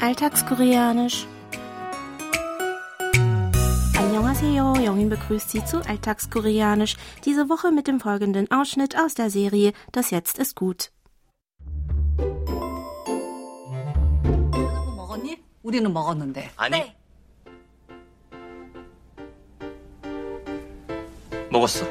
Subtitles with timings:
[0.00, 1.26] Alltagskoreanisch.
[3.98, 6.96] Annyeonghaseyo, Jongin begrüßt Sie zu Alltagskoreanisch.
[7.24, 10.90] Diese Woche mit dem folgenden Ausschnitt aus der Serie Das Jetzt ist gut.
[14.52, 15.42] 저녁은 먹었니?
[15.62, 16.50] 우리는 먹었는데.
[16.56, 16.92] 아니.
[21.50, 21.86] 먹었어.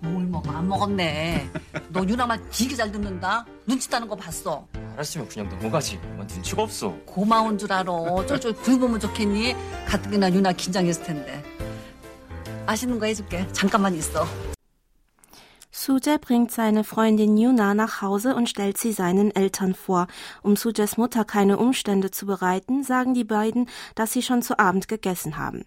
[0.00, 0.50] 뭘 먹어?
[0.50, 1.50] 안 먹었네.
[1.90, 3.44] 너 유나 말 되게 잘 듣는다.
[3.66, 4.66] 눈치 따는 거 봤어.
[4.94, 5.98] 알았으면 그냥 넘어가지.
[6.16, 6.94] 난 눈치가 없어.
[7.04, 7.92] 고마운 줄 알아.
[8.26, 9.54] 쫄쫄 굴보면 좋겠니?
[9.86, 11.42] 가뜩이나 유나 긴장했을 텐데.
[12.66, 13.46] 맛있는 거 해줄게.
[13.52, 14.26] 잠깐만 있어.
[15.70, 20.06] Suje bringt seine Freundin Yuna nach Hause und stellt sie seinen Eltern vor.
[20.42, 24.88] Um Sujes Mutter keine Umstände zu bereiten, sagen die beiden, dass sie schon zu Abend
[24.88, 25.66] gegessen haben.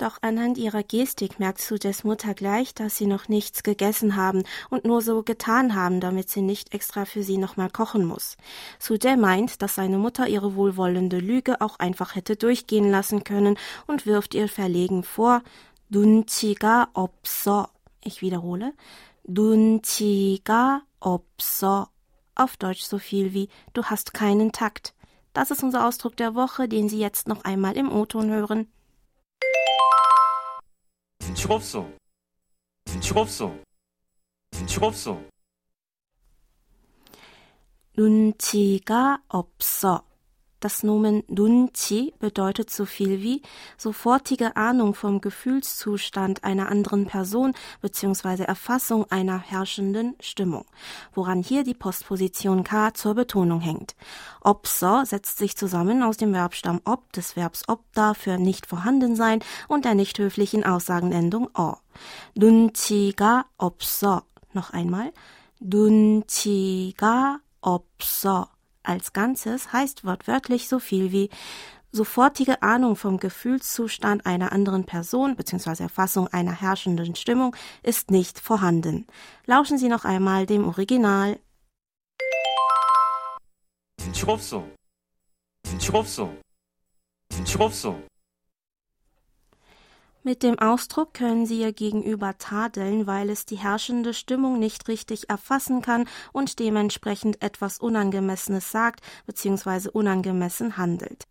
[0.00, 4.84] Doch anhand ihrer Gestik merkt Sujes Mutter gleich, dass sie noch nichts gegessen haben und
[4.84, 8.36] nur so getan haben, damit sie nicht extra für sie nochmal kochen muss.
[8.78, 14.04] Suje meint, dass seine Mutter ihre wohlwollende Lüge auch einfach hätte durchgehen lassen können und
[14.04, 15.42] wirft ihr verlegen vor,
[15.88, 17.68] 눈치가 없어.
[18.04, 18.74] Ich wiederhole,
[19.24, 21.88] 눈치가 없어.
[22.34, 24.94] Auf Deutsch so viel wie du hast keinen Takt.
[25.32, 28.68] Das ist unser Ausdruck der Woche, den Sie jetzt noch einmal im O-Ton hören.
[31.35, 31.89] 죽었어.
[33.01, 33.55] 죽었어.
[34.67, 35.21] 죽었어.
[37.97, 40.10] 눈치가 없어.
[40.61, 43.41] Das Nomen Dunchi bedeutet so viel wie
[43.79, 48.43] sofortige Ahnung vom Gefühlszustand einer anderen Person bzw.
[48.43, 50.65] Erfassung einer herrschenden Stimmung,
[51.15, 53.95] woran hier die Postposition K zur Betonung hängt.
[54.39, 59.39] Obso setzt sich zusammen aus dem Verbstamm ob, des Verbs obda für nicht vorhanden sein
[59.67, 61.73] und der nicht höflichen Aussagenendung o.
[62.35, 64.21] Dunchiga obso.
[64.53, 65.11] Noch einmal.
[65.59, 68.50] Dunchiga obso
[68.83, 71.29] als Ganzes heißt wortwörtlich so viel wie
[71.91, 75.83] sofortige Ahnung vom Gefühlszustand einer anderen Person bzw.
[75.83, 79.07] Erfassung einer herrschenden Stimmung ist nicht vorhanden.
[79.45, 81.39] Lauschen Sie noch einmal dem Original.
[90.23, 95.31] Mit dem Ausdruck können Sie Ihr Gegenüber tadeln, weil es die herrschende Stimmung nicht richtig
[95.31, 99.89] erfassen kann und dementsprechend etwas Unangemessenes sagt bzw.
[99.89, 101.25] unangemessen handelt.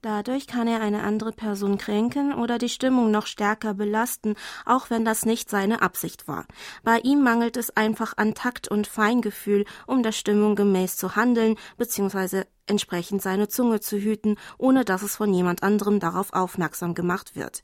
[0.00, 4.34] Dadurch kann er eine andere Person kränken oder die Stimmung noch stärker belasten,
[4.66, 6.46] auch wenn das nicht seine Absicht war.
[6.82, 11.56] Bei ihm mangelt es einfach an Takt und Feingefühl, um der Stimmung gemäß zu handeln
[11.78, 17.35] bzw entsprechend seine Zunge zu hüten, ohne dass es von jemand anderem darauf aufmerksam gemacht
[17.35, 17.61] wird.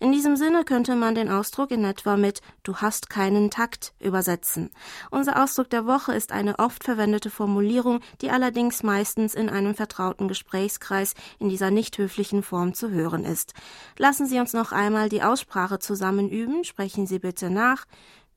[0.00, 4.70] In diesem Sinne könnte man den Ausdruck in etwa mit Du hast keinen Takt übersetzen.
[5.10, 10.26] Unser Ausdruck der Woche ist eine oft verwendete Formulierung, die allerdings meistens in einem vertrauten
[10.26, 13.52] Gesprächskreis in dieser nicht höflichen Form zu hören ist.
[13.98, 16.64] Lassen Sie uns noch einmal die Aussprache zusammen üben.
[16.64, 17.84] Sprechen Sie bitte nach.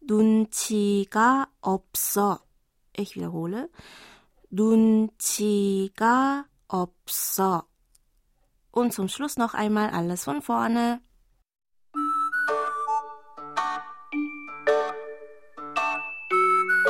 [0.02, 2.40] 눈치가 없어.
[2.96, 3.70] Ich wiederhole.
[4.55, 7.67] 눈치가 없어.
[8.71, 11.01] Und zum Schluss noch einmal alles von vorne.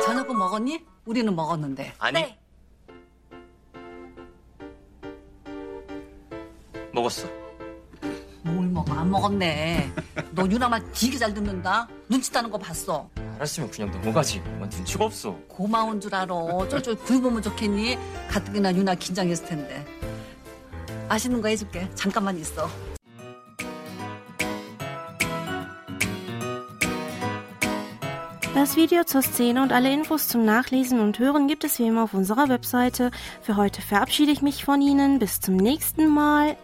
[0.05, 0.85] 저녁은 먹었니?
[1.05, 1.95] 우리는 먹었는데.
[1.99, 2.37] 아니.
[6.93, 7.44] 먹었어.
[8.45, 8.93] 뭘 먹어?
[8.93, 9.91] 안 먹었네.
[10.31, 11.87] 너 유나 말 되게 잘 듣는다.
[12.07, 13.09] 눈치 따는 거 봤어.
[13.37, 14.39] 알았으면 그냥 넘어가지.
[14.59, 15.35] 난 눈치가 없어.
[15.47, 16.27] 고마운 줄 알아.
[16.69, 17.97] 쫄쫄 굴보면 좋겠니?
[18.29, 19.83] 가뜩이나 유나 긴장했을 텐데.
[21.09, 21.89] 맛있는 거 해줄게.
[21.95, 22.69] 잠깐만 있어.
[28.53, 32.03] Das Video zur Szene und alle Infos zum Nachlesen und Hören gibt es wie immer
[32.03, 33.11] auf unserer Webseite.
[33.41, 35.19] Für heute verabschiede ich mich von Ihnen.
[35.19, 36.55] Bis zum nächsten Mal.